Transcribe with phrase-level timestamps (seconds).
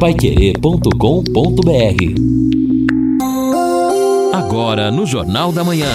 [0.00, 0.94] paiquerê.com.br
[4.32, 5.92] Agora no Jornal da Manhã.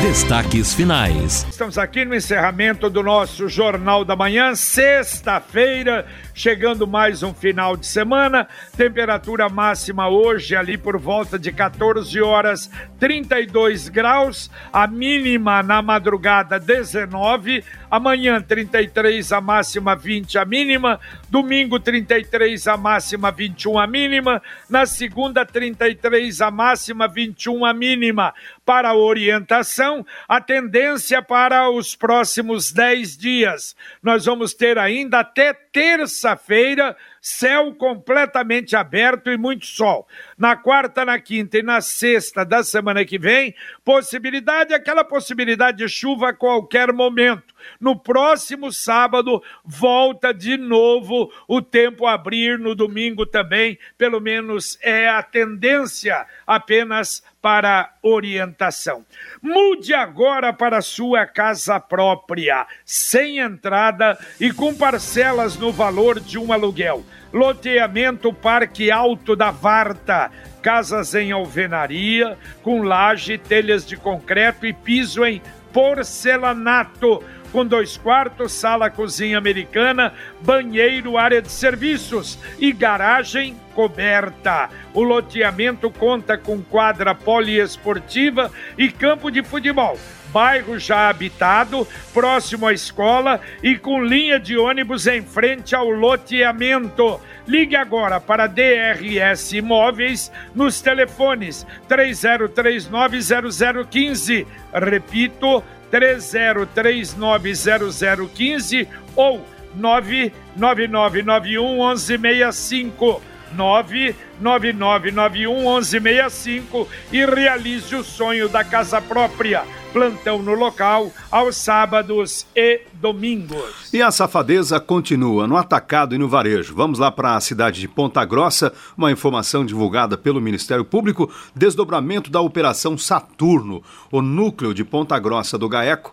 [0.00, 1.44] Destaques finais.
[1.50, 7.86] Estamos aqui no encerramento do nosso Jornal da Manhã, sexta-feira, chegando mais um final de
[7.86, 8.48] semana.
[8.76, 14.50] Temperatura máxima hoje ali por volta de 14 horas, 32 graus.
[14.72, 17.64] A mínima na madrugada, 19.
[17.90, 20.98] Amanhã, 33, a máxima 20, a mínima.
[21.30, 24.42] Domingo, 33, a máxima 21, a mínima.
[24.68, 28.34] Na segunda, 33, a máxima 21, a mínima.
[28.64, 33.76] Para a orientação, a tendência para os próximos 10 dias.
[34.02, 40.06] Nós vamos ter ainda até terça-feira céu completamente aberto e muito sol.
[40.36, 45.88] Na quarta, na quinta e na sexta da semana que vem, possibilidade, aquela possibilidade de
[45.88, 47.54] chuva a qualquer momento.
[47.80, 54.78] No próximo sábado, volta de novo o tempo a abrir, no domingo também, pelo menos
[54.82, 59.04] é a tendência apenas para orientação.
[59.40, 66.52] Mude agora para sua casa própria, sem entrada e com parcelas no valor de um
[66.52, 67.02] aluguel.
[67.34, 70.30] Loteamento Parque Alto da Varta.
[70.62, 78.52] Casas em alvenaria, com laje, telhas de concreto e piso em porcelanato com dois quartos,
[78.52, 84.70] sala, cozinha americana, banheiro, área de serviços e garagem coberta.
[84.92, 89.98] O loteamento conta com quadra poliesportiva e campo de futebol
[90.34, 97.20] bairro já habitado, próximo à escola e com linha de ônibus em frente ao loteamento.
[97.46, 104.44] Ligue agora para DRS Imóveis nos telefones 30390015.
[104.72, 105.62] Repito,
[105.92, 109.46] 30390015 ou
[109.76, 113.22] 99991 1165.
[113.54, 119.62] 99991 1165 e realize o sonho da casa própria.
[119.92, 123.92] Plantão no local aos sábados e domingos.
[123.92, 126.74] E a safadeza continua no atacado e no varejo.
[126.74, 132.28] Vamos lá para a cidade de Ponta Grossa, uma informação divulgada pelo Ministério Público, desdobramento
[132.28, 133.84] da Operação Saturno.
[134.10, 136.12] O núcleo de Ponta Grossa do GAECO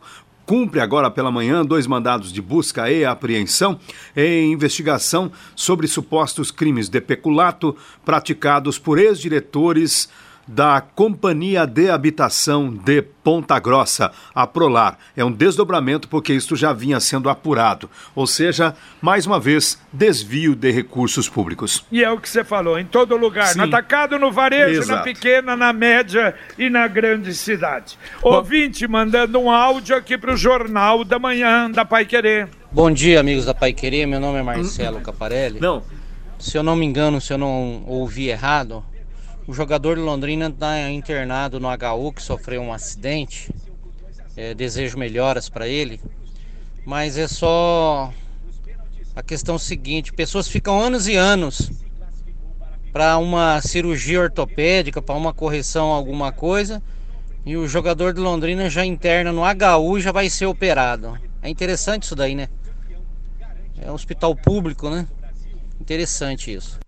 [0.52, 3.80] cumpre agora pela manhã dois mandados de busca e apreensão
[4.14, 7.74] em investigação sobre supostos crimes de peculato
[8.04, 10.10] praticados por ex-diretores
[10.48, 14.98] da Companhia de Habitação de Ponta Grossa, a Prolar.
[15.16, 17.90] É um desdobramento porque isto já vinha sendo apurado.
[18.16, 21.86] Ou seja, mais uma vez, desvio de recursos públicos.
[21.92, 23.60] E é o que você falou, em todo lugar, Sim.
[23.60, 24.98] no atacado, no varejo, Exato.
[24.98, 27.98] na pequena, na média e na grande cidade.
[28.22, 32.50] Bom, Ouvinte mandando um áudio aqui para o Jornal da Manhã da Pai Querer.
[32.72, 34.06] Bom dia, amigos da Pai Querer.
[34.06, 35.60] Meu nome é Marcelo Caparelli.
[35.60, 35.84] Não.
[36.40, 38.84] Se eu não me engano, se eu não ouvi errado,
[39.48, 43.50] o jogador de Londrina está internado no HU, que sofreu um acidente.
[44.36, 46.00] É, desejo melhoras para ele.
[46.86, 48.14] Mas é só
[49.16, 51.72] a questão seguinte: pessoas ficam anos e anos
[52.94, 56.82] para uma cirurgia ortopédica, para uma correção, alguma coisa,
[57.46, 61.18] e o jogador de Londrina já interna no HU já vai ser operado.
[61.42, 62.48] É interessante isso daí, né?
[63.82, 65.08] É um hospital público, né?
[65.80, 66.80] Interessante isso.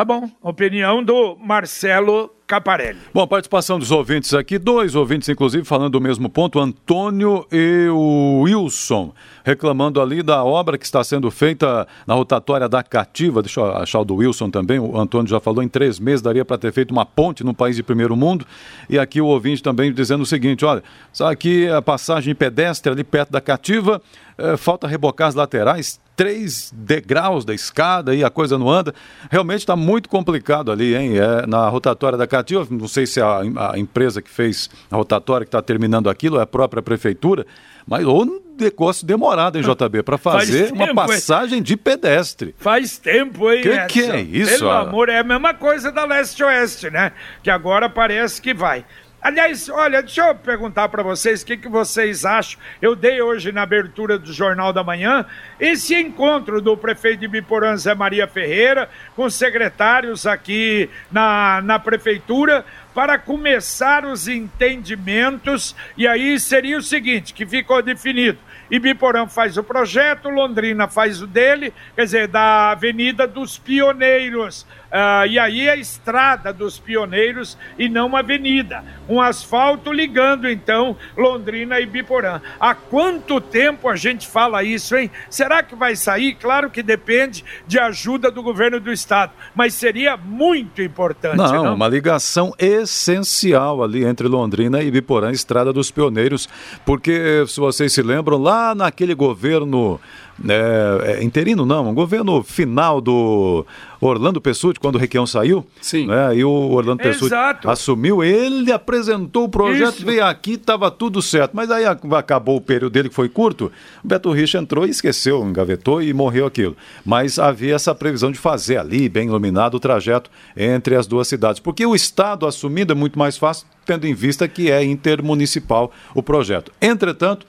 [0.00, 0.30] Tá bom.
[0.40, 2.98] Opinião do Marcelo Caparelli.
[3.12, 8.40] Bom, participação dos ouvintes aqui, dois ouvintes, inclusive, falando do mesmo ponto, Antônio e o
[8.40, 9.12] Wilson,
[9.44, 13.42] reclamando ali da obra que está sendo feita na rotatória da Cativa.
[13.42, 14.78] Deixa eu achar o do Wilson também.
[14.78, 17.76] O Antônio já falou, em três meses daria para ter feito uma ponte no país
[17.76, 18.46] de primeiro mundo.
[18.88, 20.82] E aqui o ouvinte também dizendo o seguinte: olha,
[21.12, 24.00] sabe aqui a passagem pedestre ali perto da Cativa,
[24.38, 28.94] é, falta rebocar as laterais, três degraus da escada e a coisa não anda.
[29.30, 31.18] Realmente está muito complicado ali, hein?
[31.18, 34.96] É, na rotatória da Cativa, não sei se é a, a empresa que fez a
[34.96, 37.46] rotatória que está terminando aquilo, é a própria prefeitura,
[37.86, 42.54] mas ou um negócio demorado, hein, JB, para fazer tempo, uma passagem de pedestre.
[42.58, 44.58] Faz tempo, hein, que, que é isso?
[44.58, 47.12] Pelo amor, é a mesma coisa da leste-oeste, né?
[47.42, 48.84] Que agora parece que vai.
[49.22, 52.58] Aliás, olha, deixa eu perguntar para vocês o que, que vocês acham.
[52.80, 55.26] Eu dei hoje na abertura do Jornal da Manhã
[55.58, 62.64] esse encontro do prefeito de Biporã, Zé Maria Ferreira, com secretários aqui na, na prefeitura,
[62.94, 65.76] para começar os entendimentos.
[65.98, 68.38] E aí seria o seguinte: que ficou definido
[68.70, 74.64] Ibiporã faz o projeto, Londrina faz o dele, quer dizer, da Avenida dos Pioneiros.
[74.90, 78.84] Uh, e aí a estrada dos pioneiros e não uma avenida.
[79.08, 82.40] Um asfalto ligando, então, Londrina e Biporã.
[82.58, 85.10] Há quanto tempo a gente fala isso, hein?
[85.28, 86.34] Será que vai sair?
[86.34, 91.36] Claro que depende de ajuda do governo do estado, mas seria muito importante.
[91.36, 91.74] Não, não?
[91.74, 96.48] uma ligação essencial ali entre Londrina e Biporã, Estrada dos Pioneiros,
[96.84, 100.00] porque se vocês se lembram, lá naquele governo
[100.48, 103.66] é, é, interino não, um governo final do
[104.00, 105.66] Orlando Pessutti, quando o Requião saiu.
[105.80, 106.06] Sim.
[106.06, 107.34] Né, e o Orlando Pessutti
[107.64, 110.06] assumiu, ele apresentou o projeto, Isso.
[110.06, 111.52] veio aqui, estava tudo certo.
[111.54, 113.70] Mas aí acabou o período dele, que foi curto,
[114.02, 116.76] o Beto Rich entrou e esqueceu, engavetou e morreu aquilo.
[117.04, 121.60] Mas havia essa previsão de fazer ali, bem iluminado, o trajeto entre as duas cidades.
[121.60, 126.22] Porque o Estado assumindo é muito mais fácil, tendo em vista que é intermunicipal o
[126.22, 126.72] projeto.
[126.80, 127.46] Entretanto,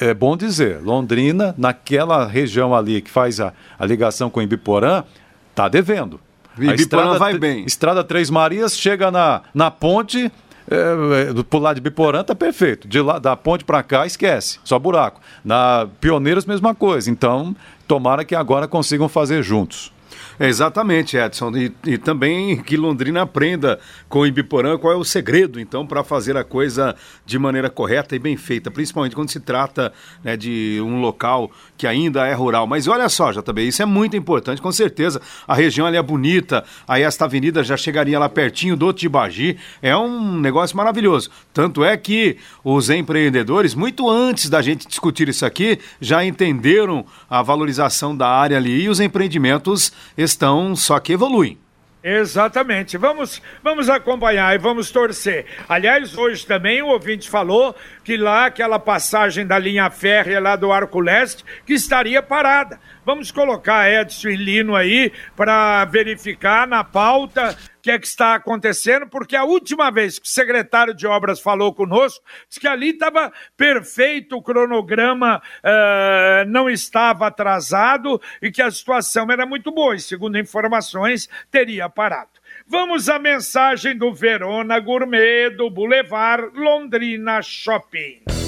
[0.00, 5.04] é bom dizer, Londrina, naquela região ali que faz a, a ligação com Ibiporã,
[5.50, 6.18] está devendo.
[6.56, 7.64] Ibiporã estrada, vai bem.
[7.64, 10.32] Estrada Três Marias chega na, na ponte,
[10.70, 12.88] é, é, lado de Biporã tá perfeito.
[12.88, 15.20] De lá, da ponte para cá, esquece, só buraco.
[15.44, 17.10] Na Pioneiros, mesma coisa.
[17.10, 17.54] Então,
[17.86, 19.92] tomara que agora consigam fazer juntos.
[20.42, 21.54] Exatamente, Edson.
[21.54, 23.78] E, e, também que Londrina aprenda
[24.08, 26.96] com Ibiporã qual é o segredo, então, para fazer a coisa
[27.26, 29.92] de maneira correta e bem feita, principalmente quando se trata
[30.24, 32.66] né, de um local que ainda é rural.
[32.66, 35.20] Mas olha só, JB, isso é muito importante, com certeza.
[35.46, 39.58] A região ali é bonita, aí esta avenida já chegaria lá pertinho do Tibagi.
[39.82, 41.30] É um negócio maravilhoso.
[41.52, 47.42] Tanto é que os empreendedores, muito antes da gente discutir isso aqui, já entenderam a
[47.42, 49.92] valorização da área ali e os empreendimentos
[50.30, 51.58] estão, só que evoluem.
[52.02, 52.96] Exatamente.
[52.96, 55.44] Vamos, vamos acompanhar e vamos torcer.
[55.68, 60.72] Aliás, hoje também o ouvinte falou que lá aquela passagem da linha férrea lá do
[60.72, 62.80] Arco Leste que estaria parada.
[63.10, 68.36] Vamos colocar Edson e Lino aí para verificar na pauta o que é que está
[68.36, 72.90] acontecendo, porque a última vez que o secretário de obras falou conosco, disse que ali
[72.90, 79.96] estava perfeito, o cronograma uh, não estava atrasado e que a situação era muito boa,
[79.96, 82.30] e segundo informações, teria parado.
[82.64, 88.39] Vamos à mensagem do Verona Gourmet do Boulevard Londrina Shopping.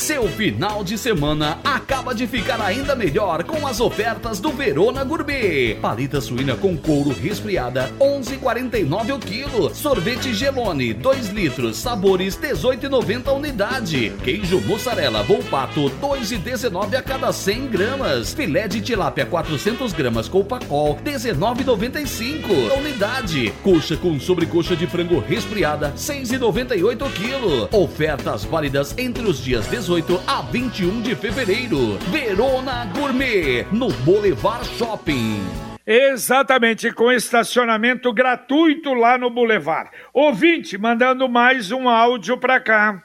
[0.00, 5.74] Seu final de semana acaba de ficar ainda melhor com as ofertas do Verona Gourmet.
[5.74, 9.74] Palita suína com couro resfriada, 11,49 o quilo.
[9.74, 14.10] Sorvete Gelone, 2 litros, sabores 18,90 a unidade.
[14.24, 18.32] Queijo mussarela Volpato, 2,19 a cada 100 gramas.
[18.32, 23.52] Filé de tilápia 400 gramas com pacol, 19,95 a unidade.
[23.62, 27.68] Coxa com sobrecoxa de frango resfriada, 6,98 o quilo.
[27.70, 29.89] Ofertas válidas entre os dias 18
[30.24, 31.98] a 21 de fevereiro.
[32.12, 35.40] Verona Gourmet, no Boulevard Shopping.
[35.84, 39.90] Exatamente, com estacionamento gratuito lá no Boulevard.
[40.14, 43.02] Ouvinte, mandando mais um áudio para cá.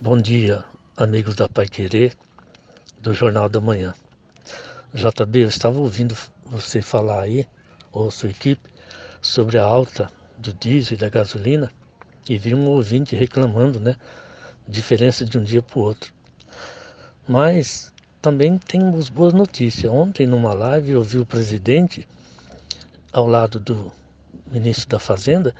[0.00, 0.64] Bom dia,
[0.96, 2.16] amigos da Pai Querer,
[2.98, 3.94] do Jornal da Manhã.
[4.92, 7.46] JB, eu estava ouvindo você falar aí,
[7.92, 8.68] ou sua equipe,
[9.20, 11.70] sobre a alta do diesel e da gasolina,
[12.28, 13.94] e vi um ouvinte reclamando, né?
[14.68, 16.12] Diferença de um dia para o outro.
[17.28, 19.92] Mas também temos boas notícias.
[19.92, 22.08] Ontem, numa live, eu vi o presidente
[23.12, 23.92] ao lado do
[24.50, 25.54] ministro da Fazenda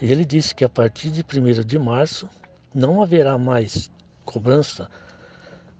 [0.00, 2.28] e ele disse que a partir de 1 de março
[2.74, 3.90] não haverá mais
[4.24, 4.90] cobrança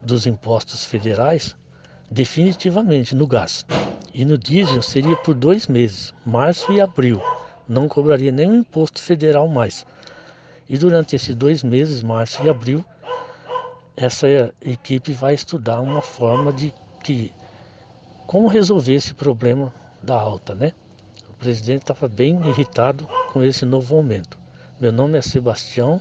[0.01, 1.57] dos impostos federais
[2.11, 3.67] definitivamente no gás.
[4.15, 7.21] E no diesel seria por dois meses, março e abril.
[7.69, 9.87] Não cobraria nenhum imposto federal mais.
[10.69, 12.85] E durante esses dois meses, março e abril,
[13.97, 14.27] essa
[14.61, 17.33] equipe vai estudar uma forma de que
[18.27, 20.73] como resolver esse problema da alta, né?
[21.29, 24.39] O presidente estava bem irritado com esse novo aumento.
[24.81, 26.01] Meu nome é Sebastião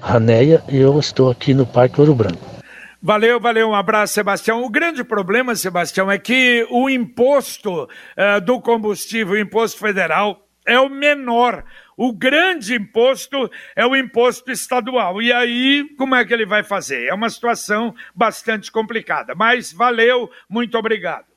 [0.00, 2.54] Raneia e eu estou aqui no Parque Ouro Branco.
[3.00, 4.64] Valeu, valeu, um abraço, Sebastião.
[4.64, 10.78] O grande problema, Sebastião, é que o imposto uh, do combustível, o imposto federal, é
[10.78, 11.64] o menor.
[11.96, 15.22] O grande imposto é o imposto estadual.
[15.22, 17.06] E aí, como é que ele vai fazer?
[17.06, 19.34] É uma situação bastante complicada.
[19.34, 21.33] Mas valeu, muito obrigado.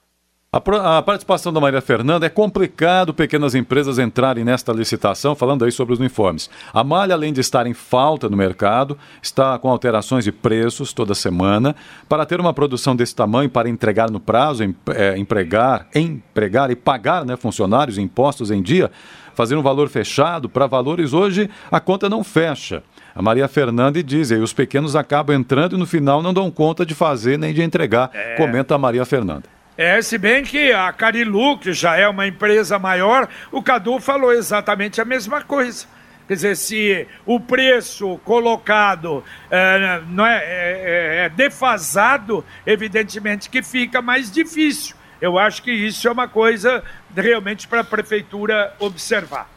[0.58, 5.94] A, participação da Maria Fernanda é complicado pequenas empresas entrarem nesta licitação, falando aí sobre
[5.94, 6.50] os uniformes.
[6.74, 11.14] A malha, além de estar em falta no mercado, está com alterações de preços toda
[11.14, 11.76] semana.
[12.10, 14.64] Para ter uma produção desse tamanho, para entregar no prazo,
[14.96, 18.90] é, empregar, empregar e pagar né, funcionários impostos em dia,
[19.36, 22.82] fazer um valor fechado para valores hoje, a conta não fecha.
[23.14, 26.50] a Maria Fernanda e diz, aí os pequenos acabam entrando e no final não dão
[26.50, 28.36] conta de fazer nem de entregar, é.
[28.36, 29.57] comenta a Maria Fernanda.
[29.78, 34.34] É, se bem que a Carilu, que já é uma empresa maior, o Cadu falou
[34.34, 35.86] exatamente a mesma coisa.
[36.28, 43.62] Quer dizer, se o preço colocado é, não é, é, é, é defasado, evidentemente que
[43.62, 44.96] fica mais difícil.
[45.22, 46.84] Eu acho que isso é uma coisa
[47.16, 49.48] realmente para a prefeitura observar.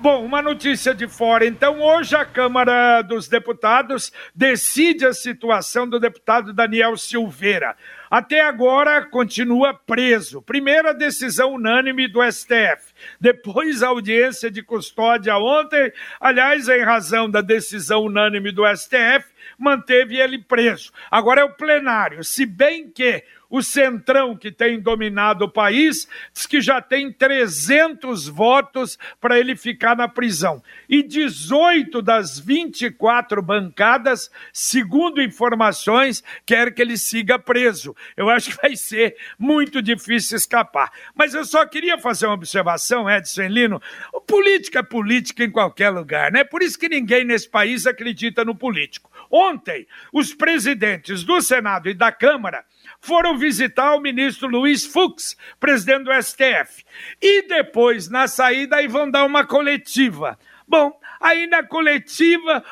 [0.00, 1.44] Bom, uma notícia de fora.
[1.44, 7.76] Então, hoje a Câmara dos Deputados decide a situação do deputado Daniel Silveira.
[8.10, 10.42] Até agora continua preso.
[10.42, 12.92] Primeira decisão unânime do STF.
[13.20, 20.16] Depois a audiência de custódia ontem, aliás, em razão da decisão unânime do STF, manteve
[20.16, 20.90] ele preso.
[21.08, 26.46] Agora é o plenário, se bem que o Centrão, que tem dominado o país, diz
[26.46, 30.62] que já tem 300 votos para ele ficar na prisão.
[30.88, 37.94] E 18 das 24 bancadas, segundo informações, quer que ele siga preso.
[38.16, 40.92] Eu acho que vai ser muito difícil escapar.
[41.14, 43.82] Mas eu só queria fazer uma observação, Edson Lino.
[44.26, 46.44] Política é política em qualquer lugar, né?
[46.44, 49.10] Por isso que ninguém nesse país acredita no político.
[49.30, 52.64] Ontem, os presidentes do Senado e da Câmara
[53.00, 56.84] foram visitar o ministro Luiz Fux, presidente do STF.
[57.20, 60.38] E depois, na saída, aí vão dar uma coletiva.
[60.66, 62.64] Bom, aí na coletiva,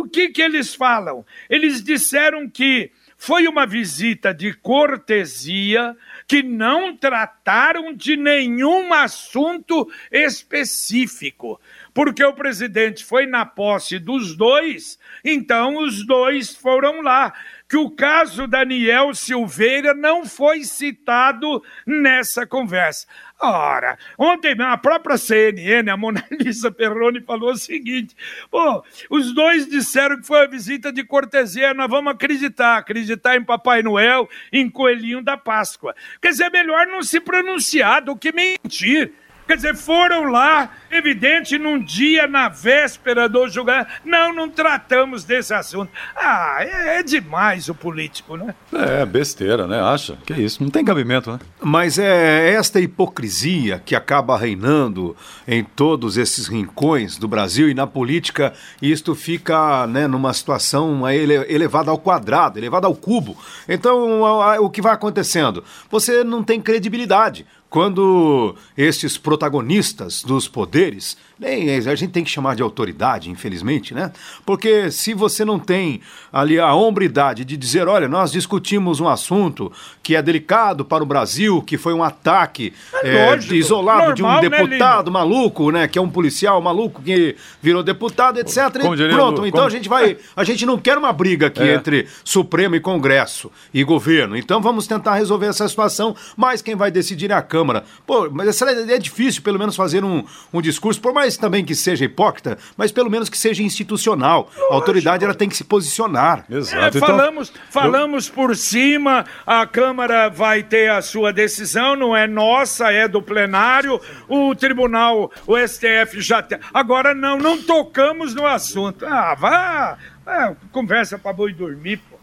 [0.00, 1.24] o que, que eles falam?
[1.48, 5.96] Eles disseram que foi uma visita de cortesia,
[6.28, 11.58] que não trataram de nenhum assunto específico.
[11.96, 17.32] Porque o presidente foi na posse dos dois, então os dois foram lá
[17.66, 23.06] que o caso Daniel Silveira não foi citado nessa conversa.
[23.40, 28.14] Ora, ontem a própria CNN, a Mona Lisa Perrone, falou o seguinte:
[28.50, 33.42] pô, os dois disseram que foi uma visita de cortesia, nós vamos acreditar, acreditar em
[33.42, 35.96] Papai Noel, em Coelhinho da Páscoa.
[36.20, 39.14] Quer dizer, é melhor não se pronunciar do que mentir.
[39.46, 43.88] Quer dizer, foram lá, evidente, num dia, na véspera do julgamento.
[44.04, 45.90] Não, não tratamos desse assunto.
[46.16, 48.54] Ah, é, é, demais o político, né?
[48.72, 49.80] É, besteira, né?
[49.80, 50.18] Acha?
[50.26, 51.38] Que isso, não tem cabimento, né?
[51.62, 57.86] Mas é esta hipocrisia que acaba reinando em todos esses rincões do Brasil e na
[57.86, 63.36] política, isto fica né, numa situação elevada ao quadrado, elevada ao cubo.
[63.68, 64.22] Então,
[64.60, 65.62] o que vai acontecendo?
[65.88, 72.56] Você não tem credibilidade quando estes protagonistas dos poderes nem a gente tem que chamar
[72.56, 74.10] de autoridade, infelizmente, né?
[74.44, 76.00] Porque se você não tem
[76.32, 79.70] ali a hombridade de dizer, olha, nós discutimos um assunto
[80.02, 84.22] que é delicado para o Brasil, que foi um ataque é, é, isolado Normal, de
[84.22, 85.86] um né, deputado né, maluco, né?
[85.86, 88.56] Que é um policial maluco que virou deputado, etc.
[88.76, 89.66] E pronto, então como...
[89.66, 90.16] a gente vai.
[90.34, 91.74] A gente não quer uma briga aqui é.
[91.74, 94.38] entre Supremo e Congresso e governo.
[94.38, 97.84] Então vamos tentar resolver essa situação, mas quem vai decidir é a Câmara.
[98.06, 101.74] Pô, mas é difícil, pelo menos, fazer um, um discurso, por mais mais também que
[101.74, 104.48] seja hipócrita, mas pelo menos que seja institucional.
[104.70, 106.44] A autoridade ela tem que se posicionar.
[106.48, 106.98] Exato.
[106.98, 108.34] É, falamos então, falamos eu...
[108.34, 114.00] por cima, a Câmara vai ter a sua decisão, não é nossa, é do plenário.
[114.28, 116.58] O tribunal, o STF já tem.
[116.72, 119.04] Agora não, não tocamos no assunto.
[119.04, 119.98] Ah, vá.
[120.26, 122.15] É, conversa para boi dormir, pô.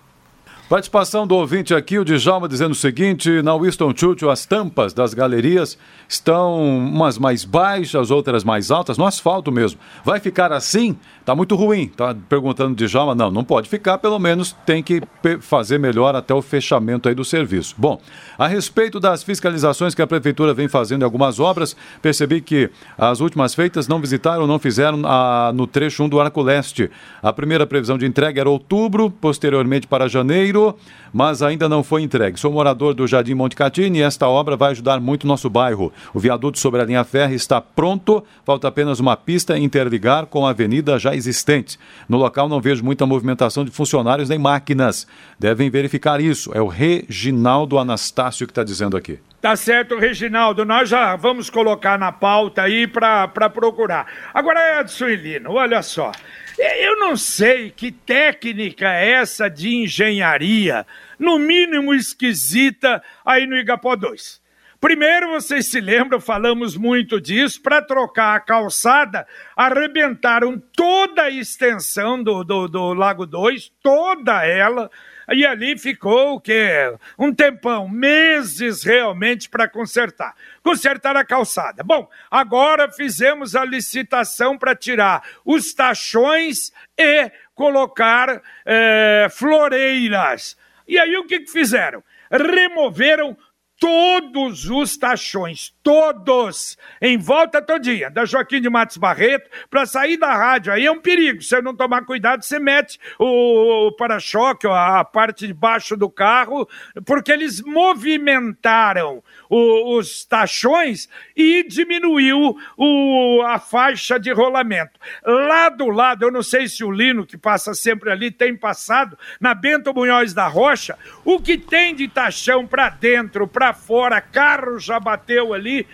[0.70, 5.14] Participação do ouvinte aqui, o Djalma, dizendo o seguinte: na Winston Churchill, as tampas das
[5.14, 5.78] galerias
[6.08, 9.80] estão umas mais baixas, outras mais altas, no asfalto mesmo.
[10.06, 10.98] Vai ficar assim?
[11.26, 11.88] Tá muito ruim.
[11.88, 13.16] Tá perguntando de Djalma.
[13.16, 15.02] Não, não pode ficar, pelo menos tem que
[15.40, 17.76] fazer melhor até o fechamento aí do serviço.
[17.78, 18.00] Bom,
[18.38, 23.22] a respeito das fiscalizações que a prefeitura vem fazendo em algumas obras, percebi que as
[23.22, 26.92] últimas feitas não visitaram, não fizeram a, no trecho 1 do Arco Leste.
[27.22, 30.76] A primeira previsão de entrega era outubro, posteriormente para janeiro
[31.14, 32.40] mas ainda não foi entregue.
[32.40, 35.94] Sou morador do Jardim Monte Catini e esta obra vai ajudar muito nosso bairro.
[36.14, 40.50] O viaduto sobre a linha férrea está pronto, falta apenas uma pista interligar com a
[40.50, 41.80] avenida já existente.
[42.10, 45.08] No local não vejo muita movimentação de funcionários nem máquinas.
[45.40, 46.52] Devem verificar isso.
[46.54, 49.20] É o Reginaldo Anastácio que está dizendo aqui.
[49.42, 50.66] Tá certo, Reginaldo.
[50.66, 54.08] Nós já vamos colocar na pauta aí para procurar.
[54.34, 56.12] Agora, Edson e Lino, olha só.
[56.58, 60.86] Eu não sei que técnica é essa de engenharia,
[61.18, 64.43] no mínimo esquisita, aí no Igapó 2.
[64.84, 69.26] Primeiro, vocês se lembram, falamos muito disso, para trocar a calçada,
[69.56, 74.92] arrebentaram toda a extensão do, do, do Lago 2, toda ela,
[75.30, 76.94] E ali ficou o quê?
[77.18, 80.36] Um tempão, meses realmente para consertar.
[80.62, 81.82] Consertar a calçada.
[81.82, 90.58] Bom, agora fizemos a licitação para tirar os tachões e colocar é, floreiras.
[90.86, 92.04] E aí o que, que fizeram?
[92.30, 93.38] Removeram
[93.84, 100.34] todos os tachões, todos, em volta todinha, da Joaquim de Matos Barreto, para sair da
[100.34, 100.72] rádio.
[100.72, 105.04] Aí é um perigo, se você não tomar cuidado, você mete o, o para-choque, a
[105.04, 106.66] parte de baixo do carro,
[107.06, 114.98] porque eles movimentaram o, os tachões e diminuiu o, a faixa de rolamento.
[115.26, 119.20] Lá do lado, eu não sei se o Lino, que passa sempre ali, tem passado,
[119.42, 124.80] na Bento Munhoz da Rocha, o que tem de tachão para dentro, para fora, carro
[124.80, 125.88] já bateu ali.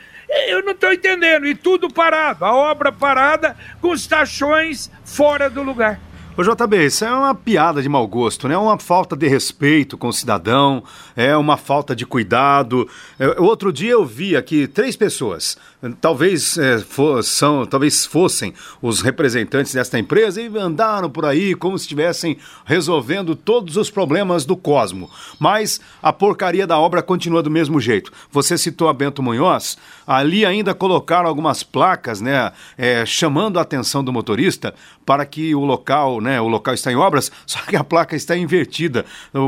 [0.48, 1.45] Eu não estou entendendo.
[1.45, 6.00] E tudo parado, a obra parada com os tachões fora do lugar.
[6.39, 8.53] Ô JB, isso é uma piada de mau gosto, né?
[8.53, 10.81] É uma falta de respeito com o cidadão,
[11.13, 12.88] é uma falta de cuidado.
[13.19, 15.57] É, outro dia eu vi aqui três pessoas,
[16.01, 21.77] talvez, é, for, são, talvez fossem os representantes desta empresa e andaram por aí como
[21.77, 25.09] se estivessem resolvendo todos os problemas do Cosmo.
[25.39, 28.12] Mas a porcaria da obra continua do mesmo jeito.
[28.31, 34.03] Você citou a Bento Munhoz, ali ainda colocaram algumas placas, né, é, chamando a atenção
[34.03, 34.74] do motorista
[35.05, 38.36] para que o local, né, o local está em obras, só que a placa está
[38.36, 39.05] invertida.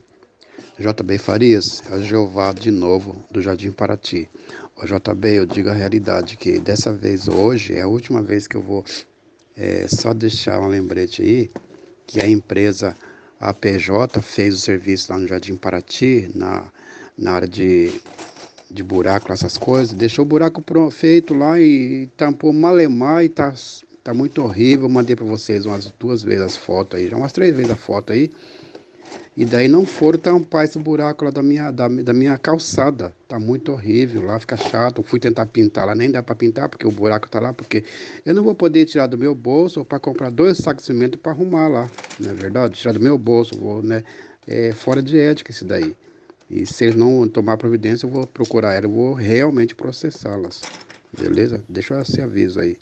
[0.80, 4.30] JB Farias, é o Jeová de novo, do Jardim Paraty.
[4.76, 8.56] Ô JB, eu digo a realidade, que dessa vez hoje é a última vez que
[8.56, 8.86] eu vou
[9.58, 11.50] é, só deixar um lembrete aí,
[12.08, 12.96] que a empresa
[13.40, 16.72] APJ fez o serviço lá no Jardim Paraty, na,
[17.18, 18.02] na área de,
[18.72, 23.54] de buraco, essas coisas, deixou o buraco feito lá e tampou malemar e tá,
[24.04, 24.88] tá muito horrível.
[24.90, 28.14] Mandei para vocês umas duas vezes as fotos aí, já umas três vezes a foto
[28.14, 28.32] aí.
[29.36, 33.14] E daí não foram tampar esse buraco lá da minha, da, da minha calçada.
[33.28, 35.02] Tá muito horrível lá, fica chato.
[35.04, 37.84] fui tentar pintar lá, nem dá para pintar porque o buraco tá lá, porque
[38.26, 41.32] eu não vou poder tirar do meu bolso para comprar dois sacos de cimento para
[41.32, 42.76] arrumar lá, não é verdade?
[42.76, 44.04] Tirar do meu bolso, vou, né?
[44.48, 45.96] É fora de ética isso daí.
[46.50, 50.62] E se eles não tomar providência, eu vou procurar ela, eu vou realmente processá-las.
[51.18, 51.64] Beleza?
[51.70, 52.78] Deixa esse aviso aí.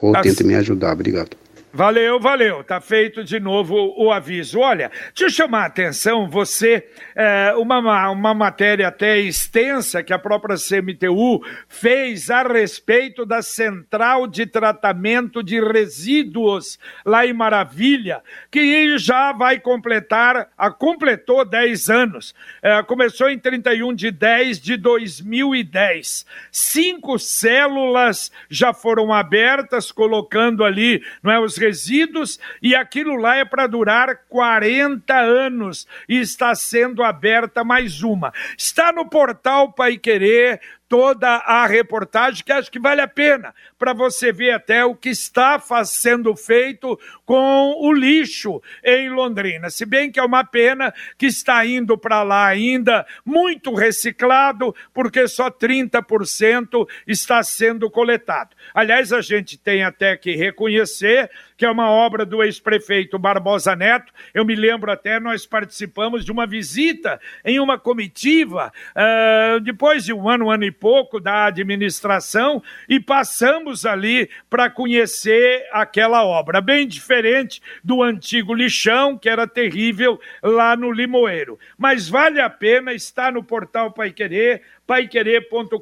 [0.00, 0.92] Ou tá tente me ajudar.
[0.92, 1.41] Obrigado.
[1.74, 2.62] Valeu, valeu.
[2.62, 4.60] Tá feito de novo o aviso.
[4.60, 10.18] Olha, deixa eu chamar a atenção, você, é, uma, uma matéria até extensa que a
[10.18, 18.98] própria CMTU fez a respeito da central de tratamento de resíduos lá em Maravilha, que
[18.98, 22.34] já vai completar, a, completou 10 anos.
[22.60, 26.26] É, começou em 31 de 10 de 2010.
[26.50, 33.44] Cinco células já foram abertas, colocando ali, não é, os resíduos e aquilo lá é
[33.44, 38.32] para durar 40 anos e está sendo aberta mais uma.
[38.58, 40.60] Está no portal Pai Querer,
[40.92, 45.08] toda a reportagem, que acho que vale a pena, para você ver até o que
[45.08, 49.70] está sendo feito com o lixo em Londrina.
[49.70, 55.26] Se bem que é uma pena que está indo para lá ainda muito reciclado, porque
[55.26, 58.54] só 30% está sendo coletado.
[58.74, 61.30] Aliás, a gente tem até que reconhecer
[61.62, 64.12] que é uma obra do ex-prefeito Barbosa Neto.
[64.34, 70.12] Eu me lembro até, nós participamos de uma visita em uma comitiva, uh, depois de
[70.12, 76.60] um ano, um ano e pouco da administração, e passamos ali para conhecer aquela obra,
[76.60, 81.60] bem diferente do antigo lixão, que era terrível lá no Limoeiro.
[81.78, 85.78] Mas vale a pena estar no portal Pai Querer, paiquerer.com.br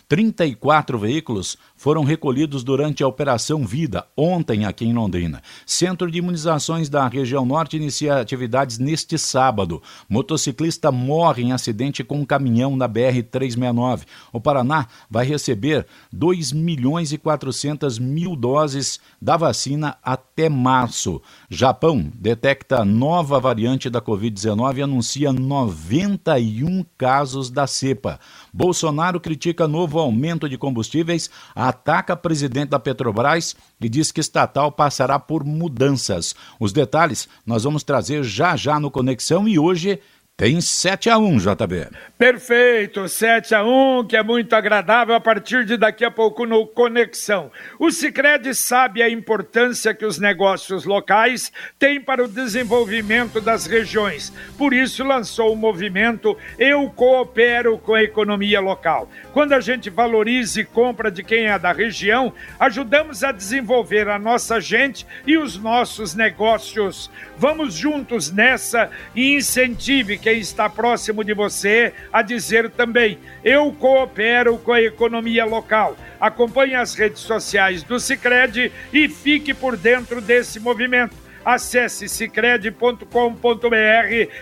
[0.09, 5.41] 34 veículos foram recolhidos durante a Operação Vida, ontem aqui em Londrina.
[5.65, 9.81] Centro de Imunizações da região norte inicia atividades neste sábado.
[10.07, 14.01] Motociclista morre em acidente com um caminhão na BR-369.
[14.31, 21.19] O Paraná vai receber 2 milhões e 400 mil doses da vacina até março.
[21.49, 28.19] Japão detecta nova variante da Covid-19 e anuncia 91 casos da cepa.
[28.53, 31.27] Bolsonaro critica novo aumento de combustíveis,
[31.71, 36.35] ataca presidente da Petrobras e diz que estatal passará por mudanças.
[36.59, 39.99] Os detalhes nós vamos trazer já já no Conexão e hoje
[40.41, 41.89] Tem 7 a 1 JB.
[42.17, 46.65] Perfeito, 7 a 1 que é muito agradável a partir de daqui a pouco no
[46.65, 47.51] Conexão.
[47.77, 54.33] O Cicred sabe a importância que os negócios locais têm para o desenvolvimento das regiões.
[54.57, 59.11] Por isso lançou o movimento Eu Coopero com a Economia Local.
[59.33, 64.17] Quando a gente valoriza e compra de quem é da região, ajudamos a desenvolver a
[64.17, 67.11] nossa gente e os nossos negócios.
[67.37, 74.57] Vamos juntos nessa e incentive quem está próximo de você a dizer também: eu coopero
[74.57, 75.95] com a economia local.
[76.19, 81.15] Acompanhe as redes sociais do Cicred e fique por dentro desse movimento.
[81.43, 83.05] Acesse cicred.com.br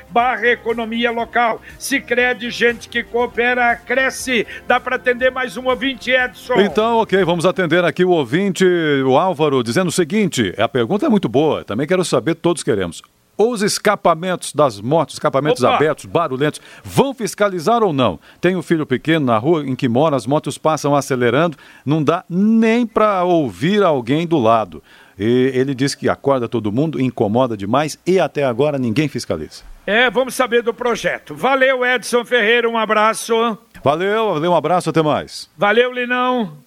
[0.10, 1.62] barra economia local.
[1.78, 4.46] Cicred, gente que coopera, cresce.
[4.68, 6.60] Dá para atender mais um ouvinte, Edson?
[6.60, 8.66] Então, ok, vamos atender aqui o ouvinte,
[9.06, 13.02] o Álvaro, dizendo o seguinte: a pergunta é muito boa, também quero saber, todos queremos.
[13.42, 15.76] Os escapamentos das motos, escapamentos Opa!
[15.76, 18.20] abertos, barulhentos, vão fiscalizar ou não?
[18.42, 22.26] Tem um filho pequeno na rua em que mora, as motos passam acelerando, não dá
[22.30, 24.84] nem para ouvir alguém do lado.
[25.18, 29.64] E ele diz que acorda todo mundo, incomoda demais e até agora ninguém fiscaliza.
[29.88, 31.34] É, vamos saber do projeto.
[31.34, 33.34] Valeu, Edson Ferreira, um abraço.
[33.82, 35.50] Valeu, valeu, um abraço, até mais.
[35.58, 36.58] Valeu, Linão.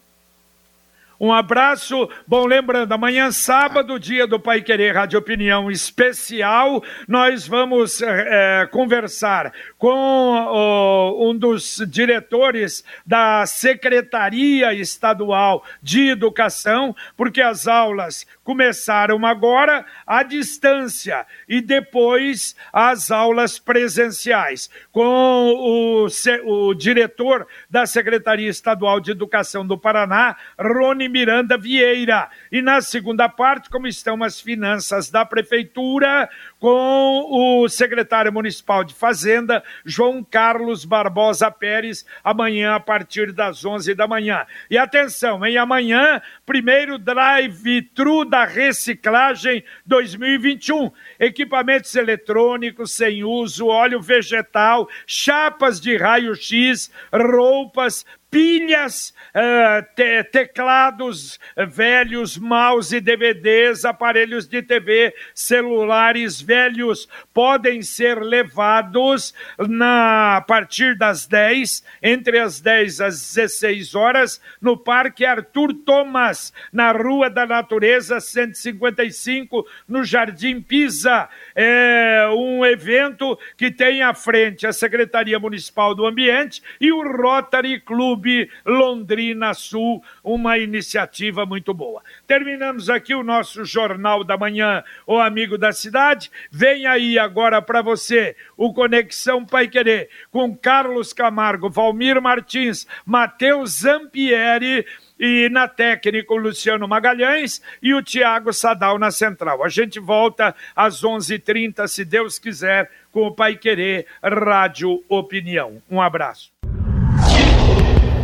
[1.22, 2.11] Um abraço.
[2.26, 9.52] Bom, lembrando, amanhã, sábado, dia do Pai Querer Rádio Opinião Especial, nós vamos é, conversar
[9.83, 20.23] com um dos diretores da Secretaria Estadual de Educação, porque as aulas começaram agora à
[20.23, 26.07] distância e depois as aulas presenciais, com o,
[26.45, 32.31] o diretor da Secretaria Estadual de Educação do Paraná, Rony Miranda Vieira.
[32.53, 38.95] E na segunda parte, como estão as finanças da Prefeitura, com o secretário municipal de
[38.95, 44.46] Fazenda, João Carlos Barbosa Pérez, amanhã a partir das 11 da manhã.
[44.70, 50.90] E atenção, em amanhã, primeiro drive-thru da reciclagem 2021.
[51.18, 62.38] Equipamentos eletrônicos sem uso, óleo vegetal, chapas de raio-x, roupas, pilhas, uh, te teclados velhos,
[62.38, 71.85] mouse, DVDs, aparelhos de TV, celulares velhos podem ser levados na a partir das 10,
[72.03, 79.66] entre as 10 às 16 horas, no Parque Arthur Thomas, na Rua da Natureza 155,
[79.87, 81.29] no Jardim Pisa.
[81.55, 87.79] É um evento que tem à frente a Secretaria Municipal do Ambiente e o Rotary
[87.81, 92.00] Club Clube Londrina Sul, uma iniciativa muito boa.
[92.24, 96.30] Terminamos aqui o nosso Jornal da Manhã, o Amigo da Cidade.
[96.48, 103.80] Vem aí agora para você o Conexão Pai Querer, com Carlos Camargo, Valmir Martins, Matheus
[103.80, 104.87] Zampieri
[105.18, 109.64] e na técnica o Luciano Magalhães e o Tiago Sadal na central.
[109.64, 115.82] A gente volta às 11h30, se Deus quiser, com o Pai Querer Rádio Opinião.
[115.90, 116.52] Um abraço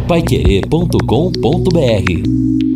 [0.08, 2.67] paiquerê.com.br